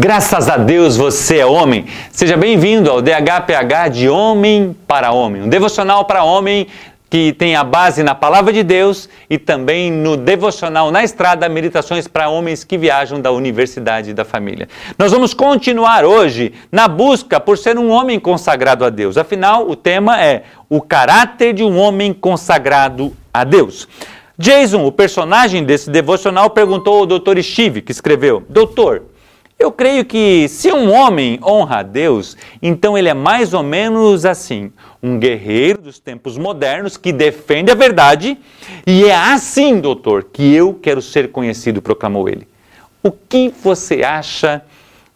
Graças 0.00 0.48
a 0.48 0.56
Deus 0.56 0.96
você 0.96 1.40
é 1.40 1.44
homem. 1.44 1.84
Seja 2.10 2.34
bem-vindo 2.34 2.90
ao 2.90 3.02
DHPH 3.02 3.90
de 3.92 4.08
Homem 4.08 4.74
para 4.86 5.12
Homem, 5.12 5.42
um 5.42 5.48
devocional 5.48 6.06
para 6.06 6.24
homem 6.24 6.68
que 7.10 7.34
tem 7.34 7.54
a 7.54 7.62
base 7.62 8.02
na 8.02 8.14
palavra 8.14 8.50
de 8.50 8.62
Deus 8.62 9.10
e 9.28 9.36
também 9.36 9.92
no 9.92 10.16
devocional 10.16 10.90
na 10.90 11.04
estrada, 11.04 11.46
meditações 11.50 12.08
para 12.08 12.30
homens 12.30 12.64
que 12.64 12.78
viajam 12.78 13.20
da 13.20 13.30
universidade 13.30 14.14
da 14.14 14.24
família. 14.24 14.70
Nós 14.98 15.12
vamos 15.12 15.34
continuar 15.34 16.06
hoje 16.06 16.54
na 16.72 16.88
busca 16.88 17.38
por 17.38 17.58
ser 17.58 17.76
um 17.76 17.90
homem 17.90 18.18
consagrado 18.18 18.86
a 18.86 18.88
Deus. 18.88 19.18
Afinal, 19.18 19.68
o 19.68 19.76
tema 19.76 20.18
é 20.18 20.44
o 20.66 20.80
caráter 20.80 21.52
de 21.52 21.62
um 21.62 21.78
homem 21.78 22.14
consagrado 22.14 23.14
a 23.34 23.44
Deus. 23.44 23.86
Jason, 24.38 24.82
o 24.86 24.90
personagem 24.90 25.62
desse 25.62 25.90
devocional, 25.90 26.48
perguntou 26.48 27.00
ao 27.00 27.04
Dr. 27.04 27.42
Steve, 27.42 27.82
que 27.82 27.92
escreveu: 27.92 28.42
Doutor, 28.48 29.09
eu 29.60 29.70
creio 29.70 30.06
que 30.06 30.48
se 30.48 30.72
um 30.72 30.90
homem 30.90 31.38
honra 31.44 31.80
a 31.80 31.82
Deus, 31.82 32.34
então 32.62 32.96
ele 32.96 33.10
é 33.10 33.14
mais 33.14 33.52
ou 33.52 33.62
menos 33.62 34.24
assim, 34.24 34.72
um 35.02 35.18
guerreiro 35.18 35.82
dos 35.82 35.98
tempos 35.98 36.38
modernos 36.38 36.96
que 36.96 37.12
defende 37.12 37.70
a 37.70 37.74
verdade, 37.74 38.38
e 38.86 39.04
é 39.04 39.14
assim, 39.14 39.78
doutor, 39.78 40.24
que 40.24 40.54
eu 40.54 40.72
quero 40.72 41.02
ser 41.02 41.30
conhecido, 41.30 41.82
proclamou 41.82 42.26
ele. 42.26 42.48
O 43.02 43.10
que 43.12 43.52
você 43.62 44.02
acha 44.02 44.62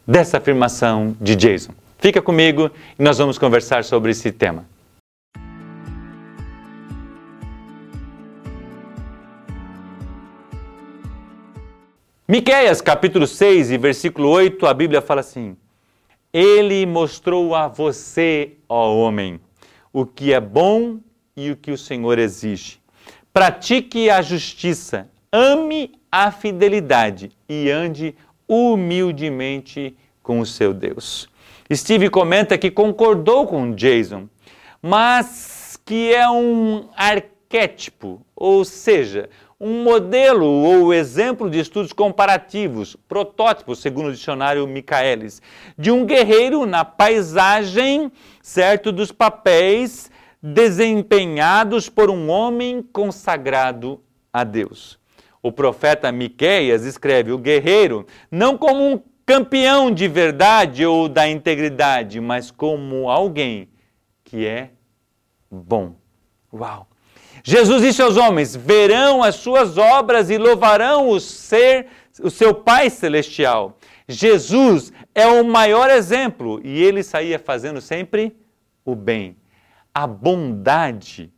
dessa 0.07 0.37
afirmação 0.37 1.17
de 1.19 1.35
Jason? 1.35 1.73
Fica 1.99 2.21
comigo 2.21 2.71
e 2.99 3.03
nós 3.03 3.17
vamos 3.17 3.39
conversar 3.39 3.83
sobre 3.83 4.11
esse 4.11 4.31
tema. 4.31 4.67
Miqueias 12.35 12.81
capítulo 12.81 13.29
6 13.29 13.71
e 13.71 13.79
versículo 13.79 14.29
8, 14.29 14.67
a 14.67 14.75
Bíblia 14.75 15.01
fala 15.01 15.21
assim: 15.21 15.57
Ele 16.33 16.85
mostrou 16.85 17.55
a 17.55 17.69
você, 17.69 18.55
ó 18.69 18.93
homem, 18.93 19.39
o 19.93 20.05
que 20.05 20.33
é 20.33 20.41
bom 20.41 20.99
e 21.37 21.53
o 21.53 21.57
que 21.57 21.71
o 21.71 21.79
Senhor 21.79 22.19
exige. 22.19 22.81
Pratique 23.33 24.11
a 24.11 24.21
justiça, 24.21 25.09
ame 25.33 25.93
a 26.11 26.33
fidelidade 26.33 27.31
e 27.49 27.71
ande 27.71 28.17
humildemente 28.49 29.97
com 30.21 30.41
o 30.41 30.47
seu 30.47 30.75
Deus. 30.75 31.29
Steve 31.73 32.11
comenta 32.11 32.59
que 32.59 32.69
concordou 32.69 33.47
com 33.47 33.77
Jason, 33.77 34.29
mas 34.83 35.79
que 35.85 36.13
é 36.13 36.29
um 36.29 36.89
arquétipo, 36.97 38.21
ou 38.35 38.65
seja, 38.65 39.31
um 39.65 39.83
modelo 39.83 40.45
ou 40.45 40.93
exemplo 40.93 41.49
de 41.49 41.59
estudos 41.59 41.91
comparativos, 41.91 42.95
protótipo, 43.09 43.75
segundo 43.75 44.09
o 44.09 44.13
dicionário 44.13 44.67
Michaelis, 44.67 45.41
de 45.79 45.91
um 45.91 46.05
guerreiro 46.05 46.67
na 46.67 46.85
paisagem, 46.85 48.13
certo, 48.43 48.93
dos 48.93 49.11
papéis 49.11 50.11
desempenhados 50.43 51.89
por 51.89 52.11
um 52.11 52.29
homem 52.29 52.83
consagrado 52.83 54.03
a 54.31 54.45
Deus. 54.45 54.99
O 55.43 55.51
profeta 55.51 56.13
Miqueias 56.13 56.85
escreve 56.85 57.33
o 57.33 57.39
guerreiro 57.39 58.07
não 58.31 58.59
como 58.59 58.87
um 58.87 59.01
campeão 59.25 59.91
de 59.91 60.07
verdade 60.07 60.85
ou 60.85 61.09
da 61.09 61.27
integridade, 61.27 62.21
mas 62.21 62.51
como 62.51 63.09
alguém 63.09 63.71
que 64.23 64.47
é 64.47 64.73
bom. 65.51 65.95
Uau! 66.53 66.87
Jesus 67.47 67.83
disse 67.83 68.01
aos 68.01 68.17
homens: 68.17 68.57
verão 68.57 69.23
as 69.23 69.37
suas 69.37 69.77
obras 69.77 70.31
e 70.31 70.39
louvarão 70.39 71.11
o 71.11 71.21
ser, 71.21 71.87
o 72.21 72.31
seu 72.31 72.55
Pai 72.55 72.89
celestial. 72.89 73.77
Jesus 74.09 74.93
é 75.15 75.27
o 75.27 75.45
maior 75.45 75.91
exemplo 75.91 76.61
e 76.65 76.83
ele 76.83 77.03
saía 77.03 77.39
fazendo 77.39 77.83
sempre 77.83 78.35
o 78.83 78.95
bem. 78.95 79.37
A 79.95 80.07
bondade 80.07 81.31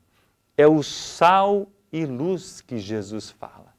é 0.57 0.67
o 0.67 0.83
sal 0.83 1.69
e 1.93 2.07
luz 2.07 2.61
que 2.61 2.79
Jesus 2.79 3.31
fala. 3.31 3.75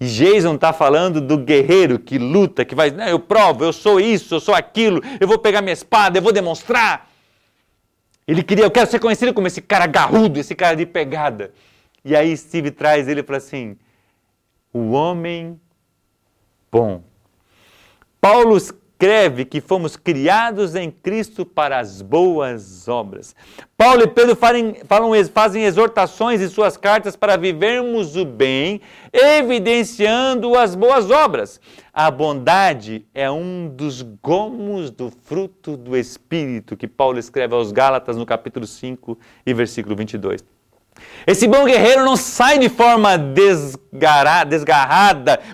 E 0.00 0.06
Jason 0.06 0.54
está 0.54 0.72
falando 0.72 1.20
do 1.20 1.38
guerreiro 1.38 1.98
que 1.98 2.18
luta, 2.18 2.64
que 2.64 2.74
vai, 2.74 2.92
eu 3.08 3.20
provo, 3.20 3.64
eu 3.64 3.72
sou 3.72 4.00
isso, 4.00 4.34
eu 4.34 4.40
sou 4.40 4.54
aquilo, 4.54 5.00
eu 5.20 5.28
vou 5.28 5.38
pegar 5.38 5.62
minha 5.62 5.72
espada, 5.72 6.18
eu 6.18 6.22
vou 6.22 6.32
demonstrar. 6.32 7.11
Ele 8.26 8.42
queria, 8.42 8.64
eu 8.64 8.70
quero 8.70 8.90
ser 8.90 9.00
conhecido 9.00 9.34
como 9.34 9.46
esse 9.46 9.60
cara 9.60 9.86
garrudo, 9.86 10.38
esse 10.38 10.54
cara 10.54 10.76
de 10.76 10.86
pegada. 10.86 11.52
E 12.04 12.14
aí 12.14 12.36
Steve 12.36 12.70
traz 12.70 13.08
ele 13.08 13.22
para 13.22 13.36
assim, 13.36 13.76
o 14.72 14.92
homem 14.92 15.60
bom. 16.70 17.02
Paulo 18.20 18.56
escreve 19.02 19.44
que 19.44 19.60
fomos 19.60 19.96
criados 19.96 20.76
em 20.76 20.88
Cristo 20.88 21.44
para 21.44 21.80
as 21.80 22.00
boas 22.00 22.86
obras. 22.86 23.34
Paulo 23.76 24.04
e 24.04 24.06
Pedro 24.06 24.36
fazem 24.36 25.64
exortações 25.64 26.40
em 26.40 26.46
suas 26.46 26.76
cartas 26.76 27.16
para 27.16 27.36
vivermos 27.36 28.14
o 28.14 28.24
bem, 28.24 28.80
evidenciando 29.12 30.56
as 30.56 30.76
boas 30.76 31.10
obras. 31.10 31.60
A 31.92 32.12
bondade 32.12 33.04
é 33.12 33.28
um 33.28 33.68
dos 33.68 34.02
gomos 34.02 34.92
do 34.92 35.10
fruto 35.10 35.76
do 35.76 35.96
Espírito, 35.96 36.76
que 36.76 36.86
Paulo 36.86 37.18
escreve 37.18 37.56
aos 37.56 37.72
Gálatas 37.72 38.16
no 38.16 38.24
capítulo 38.24 38.68
5 38.68 39.18
e 39.44 39.52
versículo 39.52 39.96
22. 39.96 40.44
Esse 41.26 41.46
bom 41.46 41.64
guerreiro 41.64 42.04
não 42.04 42.16
sai 42.16 42.58
de 42.58 42.68
forma 42.68 43.16
desgarrada, 43.16 44.50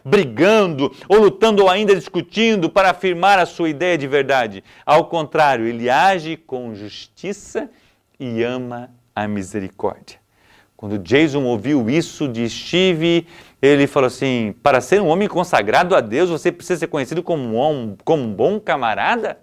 brigando 0.05 0.93
ou 1.09 1.19
lutando 1.19 1.63
ou 1.63 1.69
ainda 1.69 1.95
discutindo 1.95 2.71
para 2.71 2.91
afirmar 2.91 3.39
a 3.39 3.47
sua 3.47 3.69
ideia 3.69 3.99
de 3.99 4.07
verdade. 4.07 4.65
Ao 4.87 5.05
contrário, 5.05 5.67
ele 5.67 5.91
age 5.91 6.37
com 6.37 6.75
justiça 6.75 7.69
e 8.19 8.43
ama 8.43 8.91
a 9.15 9.29
misericórdia. 9.29 10.19
Quando 10.77 10.99
Jason 10.99 11.43
ouviu 11.43 11.91
isso 11.91 12.29
de 12.29 12.49
Steve, 12.49 13.27
ele 13.61 13.87
falou 13.87 14.07
assim: 14.07 14.55
para 14.63 14.81
ser 14.81 15.03
um 15.03 15.09
homem 15.09 15.27
consagrado 15.27 15.97
a 15.97 16.01
Deus, 16.01 16.31
você 16.31 16.53
precisa 16.53 16.81
ser 16.81 16.87
conhecido 16.87 17.23
como 17.23 17.61
um, 17.61 17.97
como 18.05 18.23
um 18.23 18.33
bom 18.33 18.61
camarada? 18.61 19.39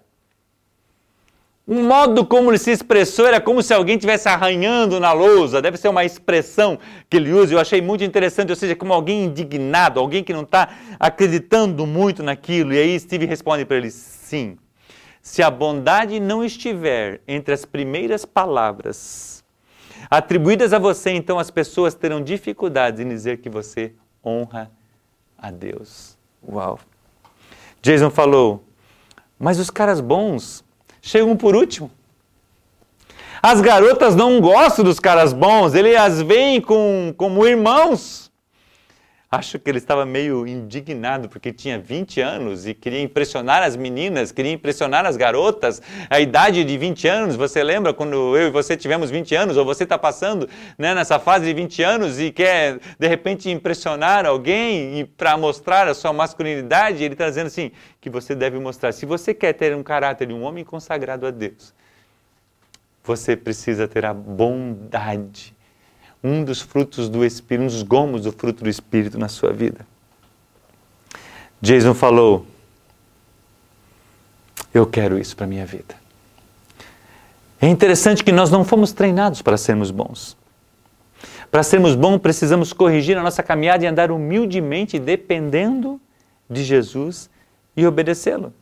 O 1.66 1.74
modo 1.82 2.24
como 2.24 2.50
ele 2.50 2.58
se 2.58 2.70
expressou 2.70 3.26
era 3.26 3.40
como 3.40 3.60
se 3.60 3.74
alguém 3.74 3.96
estivesse 3.96 4.28
arranhando 4.28 5.00
na 5.00 5.12
lousa. 5.12 5.60
Deve 5.60 5.76
ser 5.76 5.88
uma 5.88 6.04
expressão 6.04 6.78
que 7.10 7.16
ele 7.16 7.32
usa. 7.32 7.54
Eu 7.54 7.58
achei 7.58 7.82
muito 7.82 8.04
interessante, 8.04 8.50
ou 8.50 8.56
seja, 8.56 8.76
como 8.76 8.92
alguém 8.92 9.24
indignado, 9.24 9.98
alguém 9.98 10.22
que 10.22 10.32
não 10.32 10.42
está 10.42 10.68
acreditando 11.00 11.84
muito 11.84 12.22
naquilo. 12.22 12.72
E 12.72 12.78
aí 12.78 13.00
Steve 13.00 13.26
responde 13.26 13.64
para 13.64 13.78
ele: 13.78 13.90
sim. 13.90 14.56
Se 15.20 15.42
a 15.42 15.50
bondade 15.50 16.20
não 16.20 16.44
estiver 16.44 17.20
entre 17.26 17.52
as 17.52 17.64
primeiras 17.64 18.24
palavras 18.24 19.44
atribuídas 20.08 20.72
a 20.72 20.78
você, 20.78 21.10
então 21.10 21.36
as 21.36 21.50
pessoas 21.50 21.94
terão 21.94 22.22
dificuldades 22.22 23.00
em 23.00 23.08
dizer 23.08 23.38
que 23.38 23.50
você 23.50 23.92
honra 24.24 24.70
a 25.36 25.50
Deus. 25.50 26.16
Uau! 26.48 26.78
Jason 27.82 28.08
falou, 28.08 28.64
mas 29.36 29.58
os 29.58 29.68
caras 29.68 30.00
bons 30.00 30.64
chegam 31.06 31.36
por 31.36 31.54
último. 31.54 31.90
As 33.40 33.60
garotas 33.60 34.16
não 34.16 34.40
gostam 34.40 34.84
dos 34.84 34.98
caras 34.98 35.32
bons, 35.32 35.74
ele 35.74 35.94
as 35.94 36.20
veem 36.20 36.60
com, 36.60 37.14
como 37.16 37.46
irmãos. 37.46 38.25
Acho 39.28 39.58
que 39.58 39.68
ele 39.68 39.78
estava 39.78 40.06
meio 40.06 40.46
indignado 40.46 41.28
porque 41.28 41.52
tinha 41.52 41.80
20 41.80 42.20
anos 42.20 42.64
e 42.64 42.72
queria 42.72 43.02
impressionar 43.02 43.60
as 43.60 43.74
meninas, 43.74 44.30
queria 44.30 44.52
impressionar 44.52 45.04
as 45.04 45.16
garotas. 45.16 45.82
A 46.08 46.20
idade 46.20 46.62
de 46.62 46.78
20 46.78 47.08
anos, 47.08 47.34
você 47.34 47.60
lembra 47.64 47.92
quando 47.92 48.36
eu 48.36 48.46
e 48.46 48.50
você 48.50 48.76
tivemos 48.76 49.10
20 49.10 49.34
anos, 49.34 49.56
ou 49.56 49.64
você 49.64 49.82
está 49.82 49.98
passando 49.98 50.48
né, 50.78 50.94
nessa 50.94 51.18
fase 51.18 51.44
de 51.44 51.52
20 51.52 51.82
anos 51.82 52.20
e 52.20 52.30
quer 52.30 52.78
de 52.96 53.08
repente 53.08 53.50
impressionar 53.50 54.24
alguém 54.24 55.04
para 55.16 55.36
mostrar 55.36 55.88
a 55.88 55.94
sua 55.94 56.12
masculinidade? 56.12 57.02
Ele 57.02 57.14
está 57.14 57.28
dizendo 57.28 57.48
assim: 57.48 57.72
que 58.00 58.08
você 58.08 58.32
deve 58.32 58.60
mostrar. 58.60 58.92
Se 58.92 59.04
você 59.04 59.34
quer 59.34 59.54
ter 59.54 59.74
um 59.74 59.82
caráter 59.82 60.28
de 60.28 60.34
um 60.34 60.44
homem 60.44 60.64
consagrado 60.64 61.26
a 61.26 61.32
Deus, 61.32 61.74
você 63.02 63.36
precisa 63.36 63.88
ter 63.88 64.04
a 64.04 64.14
bondade 64.14 65.55
um 66.22 66.44
dos 66.44 66.60
frutos 66.60 67.08
do 67.08 67.24
Espírito, 67.24 67.64
um 67.64 67.66
dos 67.66 67.82
gomos 67.82 68.22
do 68.22 68.32
fruto 68.32 68.64
do 68.64 68.70
Espírito 68.70 69.18
na 69.18 69.28
sua 69.28 69.52
vida. 69.52 69.86
Jason 71.60 71.94
falou: 71.94 72.46
Eu 74.72 74.86
quero 74.86 75.18
isso 75.18 75.36
para 75.36 75.44
a 75.44 75.48
minha 75.48 75.66
vida. 75.66 75.94
É 77.60 77.68
interessante 77.68 78.22
que 78.22 78.32
nós 78.32 78.50
não 78.50 78.64
fomos 78.64 78.92
treinados 78.92 79.40
para 79.40 79.56
sermos 79.56 79.90
bons. 79.90 80.36
Para 81.50 81.62
sermos 81.62 81.94
bons, 81.94 82.18
precisamos 82.18 82.72
corrigir 82.72 83.16
a 83.16 83.22
nossa 83.22 83.42
caminhada 83.42 83.84
e 83.84 83.86
andar 83.86 84.10
humildemente, 84.10 84.98
dependendo 84.98 86.00
de 86.50 86.62
Jesus 86.62 87.30
e 87.76 87.86
obedecê-lo. 87.86 88.52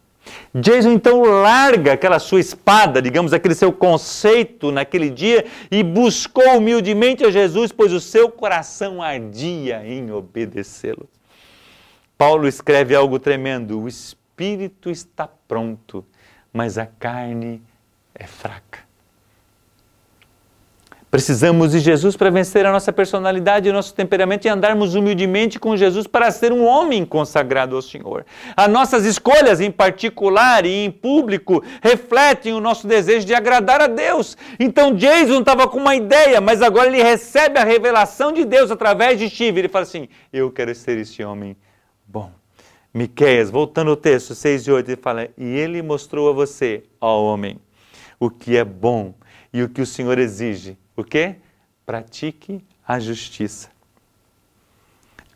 Jason 0.54 0.92
então 0.92 1.22
larga 1.22 1.92
aquela 1.92 2.18
sua 2.18 2.40
espada, 2.40 3.02
digamos, 3.02 3.32
aquele 3.32 3.54
seu 3.54 3.72
conceito 3.72 4.70
naquele 4.70 5.10
dia 5.10 5.44
e 5.70 5.82
buscou 5.82 6.58
humildemente 6.58 7.24
a 7.24 7.30
Jesus, 7.30 7.72
pois 7.72 7.92
o 7.92 8.00
seu 8.00 8.30
coração 8.30 9.02
ardia 9.02 9.84
em 9.84 10.10
obedecê-lo. 10.10 11.08
Paulo 12.16 12.46
escreve 12.46 12.94
algo 12.94 13.18
tremendo: 13.18 13.80
o 13.80 13.88
espírito 13.88 14.90
está 14.90 15.28
pronto, 15.28 16.04
mas 16.52 16.78
a 16.78 16.86
carne 16.86 17.60
é 18.14 18.26
fraca. 18.26 18.80
Precisamos 21.14 21.70
de 21.70 21.78
Jesus 21.78 22.16
para 22.16 22.28
vencer 22.28 22.66
a 22.66 22.72
nossa 22.72 22.92
personalidade 22.92 23.68
e 23.68 23.70
o 23.70 23.72
nosso 23.72 23.94
temperamento 23.94 24.46
e 24.46 24.48
andarmos 24.48 24.96
humildemente 24.96 25.60
com 25.60 25.76
Jesus 25.76 26.08
para 26.08 26.28
ser 26.32 26.52
um 26.52 26.64
homem 26.64 27.04
consagrado 27.04 27.76
ao 27.76 27.82
Senhor. 27.82 28.26
As 28.56 28.68
nossas 28.68 29.04
escolhas, 29.04 29.60
em 29.60 29.70
particular 29.70 30.66
e 30.66 30.84
em 30.84 30.90
público, 30.90 31.62
refletem 31.80 32.52
o 32.52 32.58
nosso 32.58 32.88
desejo 32.88 33.24
de 33.24 33.32
agradar 33.32 33.80
a 33.80 33.86
Deus. 33.86 34.36
Então 34.58 34.92
Jason 34.92 35.38
estava 35.38 35.68
com 35.68 35.78
uma 35.78 35.94
ideia, 35.94 36.40
mas 36.40 36.60
agora 36.60 36.88
ele 36.88 37.00
recebe 37.00 37.60
a 37.60 37.64
revelação 37.64 38.32
de 38.32 38.44
Deus 38.44 38.72
através 38.72 39.16
de 39.16 39.30
Steve. 39.30 39.60
Ele 39.60 39.68
fala 39.68 39.84
assim: 39.84 40.08
Eu 40.32 40.50
quero 40.50 40.74
ser 40.74 40.98
esse 40.98 41.22
homem 41.22 41.56
bom. 42.04 42.32
Miqueias, 42.92 43.50
voltando 43.50 43.92
ao 43.92 43.96
texto 43.96 44.34
6 44.34 44.66
e 44.66 44.72
8, 44.72 44.90
ele 44.90 45.00
fala: 45.00 45.28
E 45.38 45.44
ele 45.44 45.80
mostrou 45.80 46.28
a 46.28 46.32
você, 46.32 46.82
ó 47.00 47.22
homem, 47.22 47.60
o 48.18 48.28
que 48.28 48.56
é 48.56 48.64
bom 48.64 49.14
e 49.52 49.62
o 49.62 49.68
que 49.68 49.80
o 49.80 49.86
Senhor 49.86 50.18
exige 50.18 50.76
o 50.96 51.04
quê? 51.04 51.36
Pratique 51.84 52.64
a 52.86 52.98
justiça. 52.98 53.68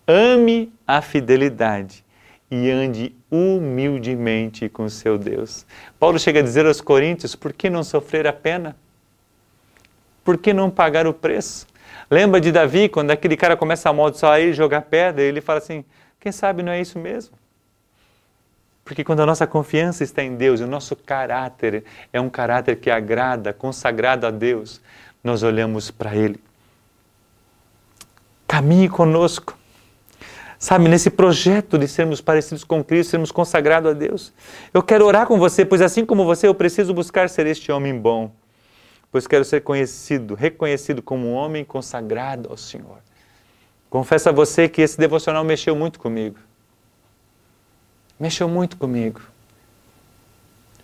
Ame 0.07 0.73
a 0.87 1.03
fidelidade 1.03 2.05
e 2.51 2.71
ande 2.71 3.15
humildemente 3.31 4.69
com 4.69 4.89
seu 4.89 5.19
Deus. 5.19 5.67
Paulo 5.99 6.19
chega 6.19 6.41
a 6.41 6.43
dizer 6.43 6.67
aos 6.67 6.81
Coríntios: 6.81 7.35
por 7.35 7.53
que 7.53 7.69
não 7.69 7.85
sofrer 7.85 8.27
a 8.27 8.33
pena? 8.33 8.77
Por 10.25 10.39
que 10.39 10.53
não 10.53 10.71
pagar 10.71 11.07
o 11.07 11.13
preço? 11.13 11.67
Lembra 12.11 12.41
de 12.41 12.51
Davi, 12.51 12.89
quando 12.89 13.11
aquele 13.11 13.37
cara 13.37 13.57
começa 13.57 13.89
a 13.89 13.91
amaldiçoar 13.91 14.41
ele, 14.41 14.53
jogar 14.53 14.83
pedra, 14.83 15.23
ele 15.23 15.41
fala 15.41 15.59
assim: 15.59 15.85
quem 16.19 16.33
sabe 16.33 16.63
não 16.63 16.73
é 16.73 16.81
isso 16.81 16.99
mesmo? 16.99 17.37
Porque 18.83 19.05
quando 19.05 19.21
a 19.21 19.27
nossa 19.27 19.47
confiança 19.47 20.03
está 20.03 20.23
em 20.23 20.35
Deus, 20.35 20.61
o 20.61 20.67
nosso 20.67 20.97
caráter 20.97 21.85
é 22.11 22.19
um 22.19 22.31
caráter 22.31 22.77
que 22.77 22.91
agrada, 22.91 23.53
consagrado 23.53 24.27
a 24.27 24.31
Deus, 24.31 24.81
nós 25.29 25.43
olhamos 25.43 25.91
para 25.91 26.17
Ele. 26.17 26.41
Caminhe 28.47 28.89
conosco. 28.89 29.57
Sabe, 30.59 30.89
nesse 30.89 31.11
projeto 31.11 31.79
de 31.79 31.87
sermos 31.87 32.21
parecidos 32.21 32.65
com 32.65 32.83
Cristo, 32.83 33.11
sermos 33.11 33.31
consagrados 33.31 33.93
a 33.93 33.95
Deus. 33.95 34.33
Eu 34.75 34.83
quero 34.83 35.07
orar 35.07 35.27
com 35.27 35.39
você, 35.39 35.65
pois 35.65 35.81
assim 35.81 36.05
como 36.05 36.25
você, 36.25 36.49
eu 36.49 36.55
preciso 36.55 36.93
buscar 36.93 37.29
ser 37.29 37.47
este 37.47 37.71
homem 37.71 37.97
bom. 37.97 38.33
Pois 39.13 39.27
quero 39.27 39.45
ser 39.45 39.61
conhecido, 39.61 40.35
reconhecido 40.35 41.01
como 41.01 41.29
um 41.29 41.35
homem 41.35 41.65
consagrado 41.65 42.49
ao 42.51 42.57
Senhor. 42.57 42.99
Confesso 43.89 44.29
a 44.29 44.33
você 44.33 44.69
que 44.69 44.83
esse 44.83 44.99
devocional 44.99 45.45
mexeu 45.45 45.77
muito 45.77 46.01
comigo. 46.01 46.37
Mexeu 48.19 48.49
muito 48.49 48.77
comigo. 48.77 49.21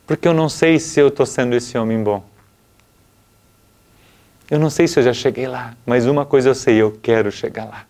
Porque 0.07 0.29
eu 0.29 0.35
não 0.35 0.49
sei 0.49 0.79
se 0.79 1.01
eu 1.01 1.09
estou 1.09 1.27
sendo 1.27 1.55
esse 1.55 1.77
homem 1.77 2.03
bom. 2.03 2.25
Eu 4.51 4.59
não 4.59 4.69
sei 4.69 4.87
se 4.87 4.99
eu 4.99 5.03
já 5.03 5.13
cheguei 5.13 5.49
lá, 5.49 5.75
mas 5.87 6.07
uma 6.07 6.27
coisa 6.27 6.51
eu 6.51 6.55
sei, 6.55 6.77
eu 6.77 6.99
quero 7.03 7.33
chegar 7.33 7.65
lá. 7.65 7.87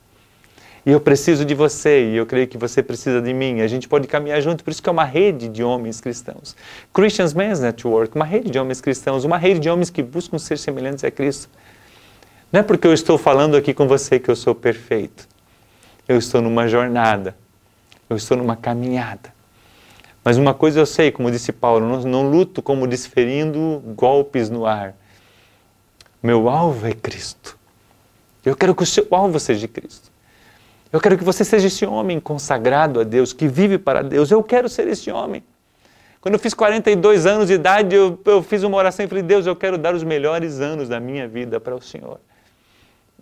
E 0.86 0.90
eu 0.90 1.00
preciso 1.00 1.44
de 1.44 1.54
você, 1.54 2.10
e 2.10 2.16
eu 2.16 2.26
creio 2.26 2.46
que 2.46 2.58
você 2.58 2.82
precisa 2.82 3.20
de 3.20 3.32
mim. 3.32 3.60
A 3.60 3.66
gente 3.66 3.88
pode 3.88 4.06
caminhar 4.06 4.40
junto, 4.40 4.62
por 4.62 4.70
isso 4.70 4.82
que 4.82 4.88
é 4.88 4.92
uma 4.92 5.04
rede 5.04 5.48
de 5.48 5.64
homens 5.64 6.00
cristãos. 6.00 6.54
Christians 6.92 7.32
Men's 7.32 7.58
Network, 7.58 8.14
uma 8.14 8.24
rede 8.24 8.50
de 8.50 8.58
homens 8.58 8.80
cristãos, 8.80 9.24
uma 9.24 9.38
rede 9.38 9.60
de 9.60 9.70
homens 9.70 9.90
que 9.90 10.02
buscam 10.02 10.38
ser 10.38 10.58
semelhantes 10.58 11.02
a 11.02 11.10
Cristo. 11.10 11.48
Não 12.52 12.60
é 12.60 12.62
porque 12.62 12.86
eu 12.86 12.92
estou 12.92 13.18
falando 13.18 13.56
aqui 13.56 13.74
com 13.74 13.88
você 13.88 14.20
que 14.20 14.30
eu 14.30 14.36
sou 14.36 14.54
perfeito. 14.54 15.26
Eu 16.06 16.18
estou 16.18 16.40
numa 16.40 16.68
jornada, 16.68 17.34
eu 18.08 18.16
estou 18.16 18.36
numa 18.36 18.54
caminhada. 18.54 19.32
Mas 20.22 20.36
uma 20.36 20.54
coisa 20.54 20.78
eu 20.78 20.86
sei, 20.86 21.10
como 21.10 21.30
disse 21.30 21.50
Paulo, 21.50 21.88
não, 21.88 22.00
não 22.02 22.30
luto 22.30 22.62
como 22.62 22.86
desferindo 22.86 23.82
golpes 23.96 24.48
no 24.50 24.66
ar 24.66 24.94
meu 26.24 26.48
alvo 26.48 26.86
é 26.86 26.92
Cristo. 26.94 27.58
Eu 28.42 28.56
quero 28.56 28.74
que 28.74 28.82
o 28.82 28.86
seu 28.86 29.06
alvo 29.10 29.38
seja 29.38 29.68
Cristo. 29.68 30.10
Eu 30.90 30.98
quero 30.98 31.18
que 31.18 31.24
você 31.24 31.44
seja 31.44 31.66
esse 31.66 31.84
homem 31.84 32.18
consagrado 32.18 32.98
a 32.98 33.04
Deus, 33.04 33.34
que 33.34 33.46
vive 33.46 33.76
para 33.76 34.02
Deus. 34.02 34.30
Eu 34.30 34.42
quero 34.42 34.66
ser 34.66 34.88
esse 34.88 35.10
homem. 35.10 35.44
Quando 36.22 36.36
eu 36.36 36.38
fiz 36.38 36.54
42 36.54 37.26
anos 37.26 37.48
de 37.48 37.52
idade, 37.52 37.94
eu, 37.94 38.18
eu 38.24 38.42
fiz 38.42 38.62
uma 38.62 38.78
oração 38.78 39.04
e 39.04 39.08
falei: 39.08 39.22
Deus, 39.22 39.46
eu 39.46 39.54
quero 39.54 39.76
dar 39.76 39.94
os 39.94 40.02
melhores 40.02 40.60
anos 40.60 40.88
da 40.88 40.98
minha 40.98 41.28
vida 41.28 41.60
para 41.60 41.74
o 41.74 41.82
Senhor. 41.82 42.18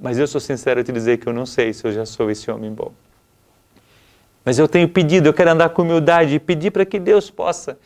Mas 0.01 0.17
eu 0.17 0.29
sou 0.29 0.41
sincero 0.41 0.81
a 0.81 0.85
te 0.85 0.93
dizer 0.93 1.19
que 1.19 1.27
eu 1.27 1.33
não 1.33 1.45
sei 1.45 1.73
se 1.73 1.85
eu 1.85 1.91
já 1.91 2.07
sou 2.07 2.31
esse 2.31 2.49
homem 2.53 2.71
bom. 2.71 2.93
Mas 4.45 4.61
eu 4.61 4.69
tenho 4.69 4.89
pedido, 4.89 5.29
eu 5.29 5.35
quero 5.35 5.51
andar 5.51 5.71
com 5.71 5.83
humildade 5.83 6.37
e 6.37 6.39
pedir 6.39 6.71
para 6.71 6.85
que 6.85 7.01
Deus 7.01 7.31
possa 7.31 7.77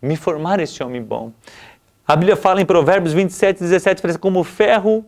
me 0.00 0.16
formar 0.16 0.60
esse 0.60 0.82
homem 0.82 1.02
bom. 1.02 1.30
A 2.08 2.16
Bíblia 2.16 2.36
fala 2.36 2.62
em 2.62 2.64
Provérbios 2.64 3.12
27, 3.12 3.60
17, 3.60 4.00
fala 4.00 4.12
assim, 4.12 4.18
como 4.18 4.42
ferro, 4.42 5.04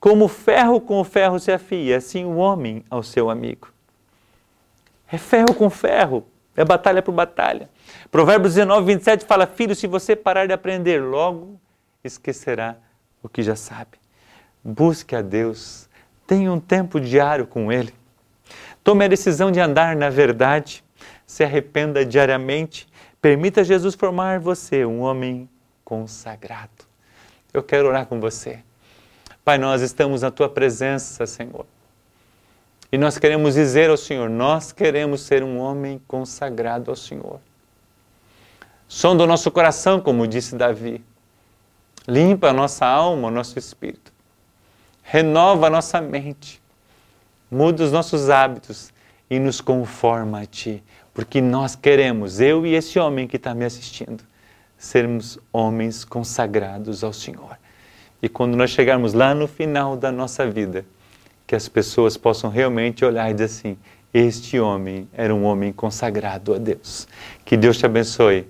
como 0.00 0.26
ferro 0.26 0.80
com 0.80 0.98
o 0.98 1.04
ferro 1.04 1.38
se 1.38 1.52
afia, 1.52 1.96
assim 1.96 2.24
o 2.24 2.34
homem 2.38 2.84
ao 2.90 3.04
seu 3.04 3.30
amigo. 3.30 3.68
É 5.06 5.16
ferro 5.16 5.54
com 5.54 5.70
ferro, 5.70 6.26
é 6.56 6.64
batalha 6.64 7.00
por 7.00 7.12
batalha. 7.12 7.70
Provérbios 8.10 8.54
19, 8.54 8.84
27 8.84 9.24
fala, 9.24 9.46
filho, 9.46 9.76
se 9.76 9.86
você 9.86 10.16
parar 10.16 10.48
de 10.48 10.52
aprender, 10.52 11.00
logo 11.00 11.60
esquecerá 12.02 12.78
o 13.22 13.28
que 13.28 13.40
já 13.40 13.54
sabe. 13.54 13.96
Busque 14.64 15.14
a 15.14 15.22
Deus, 15.22 15.88
tenha 16.26 16.52
um 16.52 16.58
tempo 16.58 17.00
diário 17.00 17.46
com 17.46 17.70
Ele. 17.70 17.94
Tome 18.82 19.04
a 19.04 19.08
decisão 19.08 19.52
de 19.52 19.60
andar 19.60 19.94
na 19.94 20.10
verdade, 20.10 20.82
se 21.24 21.44
arrependa 21.44 22.04
diariamente, 22.04 22.88
permita 23.22 23.62
Jesus 23.62 23.94
formar 23.94 24.40
você 24.40 24.84
um 24.84 25.00
homem 25.00 25.48
consagrado. 25.84 26.84
Eu 27.52 27.62
quero 27.62 27.88
orar 27.88 28.06
com 28.06 28.20
você. 28.20 28.60
Pai, 29.44 29.58
nós 29.58 29.82
estamos 29.82 30.22
na 30.22 30.30
tua 30.30 30.48
presença, 30.48 31.26
Senhor. 31.26 31.66
E 32.90 32.96
nós 32.96 33.18
queremos 33.18 33.54
dizer 33.54 33.90
ao 33.90 33.96
Senhor: 33.96 34.30
nós 34.30 34.72
queremos 34.72 35.20
ser 35.20 35.42
um 35.42 35.58
homem 35.58 36.00
consagrado 36.06 36.90
ao 36.90 36.96
Senhor. 36.96 37.40
Som 38.88 39.16
do 39.16 39.26
nosso 39.26 39.50
coração, 39.50 40.00
como 40.00 40.26
disse 40.26 40.56
Davi. 40.56 41.04
Limpa 42.06 42.48
a 42.48 42.52
nossa 42.52 42.86
alma, 42.86 43.28
o 43.28 43.30
nosso 43.30 43.58
espírito. 43.58 44.12
Renova 45.02 45.66
a 45.66 45.70
nossa 45.70 46.00
mente. 46.00 46.62
Muda 47.50 47.84
os 47.84 47.92
nossos 47.92 48.30
hábitos 48.30 48.92
e 49.28 49.38
nos 49.38 49.60
conforma 49.60 50.40
a 50.40 50.46
Ti. 50.46 50.82
Porque 51.12 51.40
nós 51.40 51.76
queremos, 51.76 52.40
eu 52.40 52.66
e 52.66 52.74
esse 52.74 52.98
homem 52.98 53.26
que 53.26 53.36
está 53.36 53.54
me 53.54 53.64
assistindo, 53.64 54.24
sermos 54.84 55.38
homens 55.52 56.04
consagrados 56.04 57.02
ao 57.02 57.12
Senhor. 57.12 57.58
E 58.22 58.28
quando 58.28 58.56
nós 58.56 58.70
chegarmos 58.70 59.14
lá 59.14 59.34
no 59.34 59.48
final 59.48 59.96
da 59.96 60.12
nossa 60.12 60.48
vida, 60.48 60.84
que 61.46 61.54
as 61.54 61.68
pessoas 61.68 62.16
possam 62.16 62.50
realmente 62.50 63.04
olhar 63.04 63.30
e 63.30 63.32
dizer 63.32 63.44
assim: 63.44 63.78
este 64.12 64.60
homem 64.60 65.08
era 65.12 65.34
um 65.34 65.44
homem 65.44 65.72
consagrado 65.72 66.54
a 66.54 66.58
Deus. 66.58 67.08
Que 67.44 67.56
Deus 67.56 67.78
te 67.78 67.86
abençoe 67.86 68.46